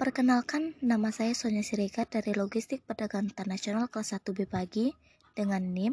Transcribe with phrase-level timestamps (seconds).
[0.00, 4.96] Perkenalkan, nama saya Sonia Siregar dari Logistik Perdagangan Internasional kelas 1B pagi
[5.36, 5.92] dengan NIM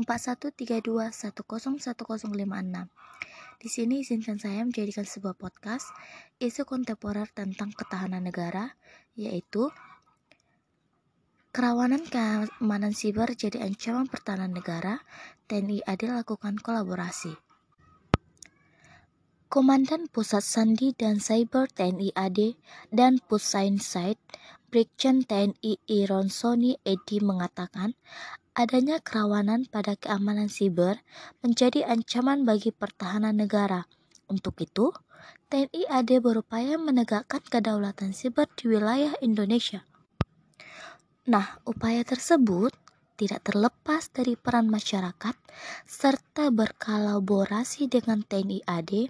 [0.00, 2.32] 4132101056.
[3.60, 5.84] Di sini izinkan saya menjadikan sebuah podcast
[6.40, 8.72] isu kontemporer tentang ketahanan negara,
[9.20, 9.68] yaitu
[11.52, 15.04] kerawanan keamanan siber jadi ancaman pertahanan negara,
[15.44, 17.45] TNI AD lakukan kolaborasi.
[19.46, 22.58] Komandan Pusat Sandi dan Cyber TNI AD
[22.90, 24.18] dan Pusainsight
[24.74, 27.94] Brigjen TNI Ironsoni Edi mengatakan
[28.58, 30.98] adanya kerawanan pada keamanan siber
[31.46, 33.86] menjadi ancaman bagi pertahanan negara.
[34.26, 34.90] Untuk itu,
[35.46, 39.86] TNI AD berupaya menegakkan kedaulatan siber di wilayah Indonesia.
[41.30, 42.74] Nah, upaya tersebut
[43.16, 45.32] tidak terlepas dari peran masyarakat
[45.88, 49.08] serta berkolaborasi dengan TNI AD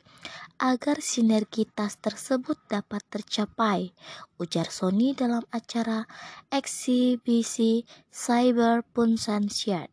[0.63, 3.93] agar sinergitas tersebut dapat tercapai,
[4.39, 6.07] ujar Sony dalam acara
[6.49, 9.91] eksibisi Cyber Punsansiat.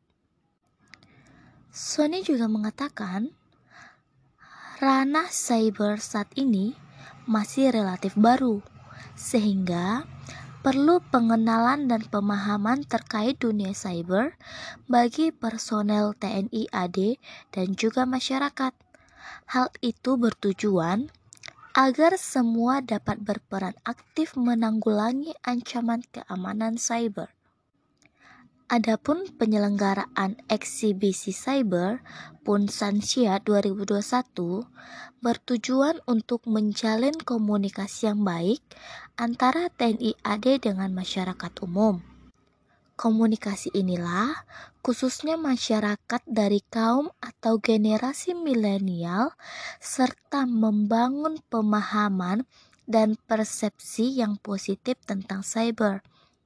[1.74, 3.34] Sony juga mengatakan,
[4.78, 6.78] ranah cyber saat ini
[7.26, 8.62] masih relatif baru,
[9.18, 10.06] sehingga
[10.64, 14.40] perlu pengenalan dan pemahaman terkait dunia cyber
[14.88, 17.20] bagi personel TNI AD
[17.52, 18.72] dan juga masyarakat.
[19.52, 21.12] Hal itu bertujuan
[21.76, 27.28] agar semua dapat berperan aktif menanggulangi ancaman keamanan cyber.
[28.74, 32.02] Adapun penyelenggaraan eksibisi cyber
[32.42, 34.02] Punsansia 2021
[35.22, 38.66] bertujuan untuk menjalin komunikasi yang baik
[39.14, 42.02] antara TNI AD dengan masyarakat umum.
[42.98, 44.42] Komunikasi inilah
[44.82, 49.38] khususnya masyarakat dari kaum atau generasi milenial
[49.78, 52.50] serta membangun pemahaman
[52.90, 56.02] dan persepsi yang positif tentang cyber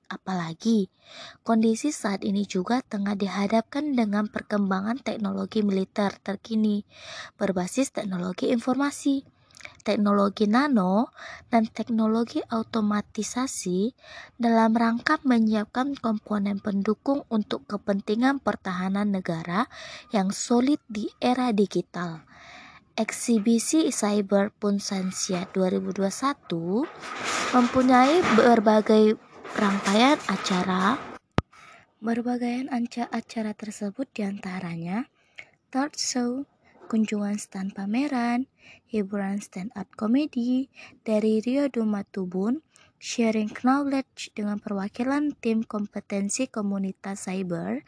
[0.07, 0.87] Apalagi,
[1.43, 6.87] kondisi saat ini juga tengah dihadapkan dengan perkembangan teknologi militer terkini
[7.35, 9.27] berbasis teknologi informasi,
[9.83, 11.11] teknologi nano,
[11.51, 13.91] dan teknologi automatisasi
[14.39, 19.67] dalam rangka menyiapkan komponen pendukung untuk kepentingan pertahanan negara
[20.15, 22.23] yang solid di era digital.
[22.97, 26.87] Eksibisi Cyber Punsensia 2021
[27.53, 29.26] mempunyai berbagai
[29.57, 31.01] rangkaian acara
[31.97, 32.69] berbagai
[33.09, 35.09] acara tersebut di antaranya
[35.73, 36.45] talk show,
[36.85, 38.45] kunjungan stand pameran,
[38.85, 40.69] hiburan stand up komedi
[41.01, 42.61] dari Rio Dumatubun,
[43.01, 47.81] sharing knowledge dengan perwakilan tim kompetensi komunitas cyber,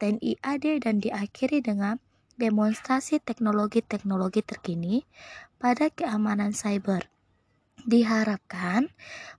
[0.00, 2.00] TNI AD dan diakhiri dengan
[2.40, 5.04] demonstrasi teknologi-teknologi terkini
[5.60, 7.12] pada keamanan cyber.
[7.88, 8.92] Diharapkan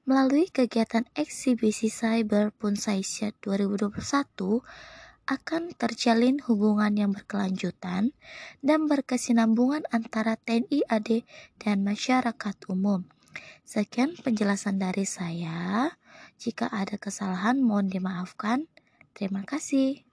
[0.09, 4.01] melalui kegiatan eksibisi Cyber Punsaisya 2021
[5.29, 8.17] akan terjalin hubungan yang berkelanjutan
[8.65, 11.21] dan berkesinambungan antara TNI AD
[11.61, 13.05] dan masyarakat umum.
[13.61, 15.93] Sekian penjelasan dari saya.
[16.41, 18.65] Jika ada kesalahan mohon dimaafkan.
[19.13, 20.10] Terima kasih.